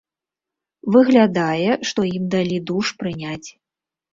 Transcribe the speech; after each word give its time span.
Выглядае, 0.95 1.69
што 1.91 2.07
ім 2.15 2.25
далі 2.37 2.57
душ 2.73 2.85
прыняць. 3.03 3.49